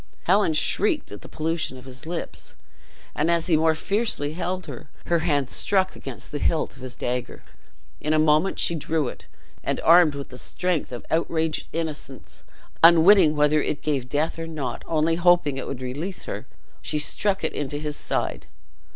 Helen 0.23 0.53
shrieked 0.53 1.11
at 1.11 1.21
the 1.21 1.29
pollution 1.29 1.77
of 1.77 1.85
his 1.85 2.07
lips; 2.07 2.55
and 3.13 3.29
as 3.29 3.45
he 3.45 3.55
more 3.55 3.75
fiercely 3.75 4.33
held 4.33 4.65
her, 4.65 4.89
her 5.05 5.19
hand 5.19 5.51
struck 5.51 5.95
against 5.95 6.31
the 6.31 6.39
hilt 6.39 6.75
of 6.75 6.81
his 6.81 6.95
dagger. 6.95 7.43
In 7.99 8.11
a 8.11 8.17
moment 8.17 8.57
she 8.57 8.73
drew 8.73 9.07
it, 9.07 9.27
and 9.63 9.79
armed 9.81 10.15
with 10.15 10.29
the 10.29 10.39
strength 10.39 10.91
of 10.91 11.05
outraged 11.11 11.67
innocence, 11.71 12.43
unwitting 12.83 13.35
whether 13.35 13.61
it 13.61 13.83
gave 13.83 14.09
death 14.09 14.39
or 14.39 14.47
not, 14.47 14.81
only 14.87 15.17
hoping 15.17 15.57
it 15.57 15.67
would 15.67 15.83
release 15.83 16.25
her, 16.25 16.47
she 16.81 16.97
struck 16.97 17.43
it 17.43 17.53
into 17.53 17.77
his 17.77 17.95
side. 17.95 18.47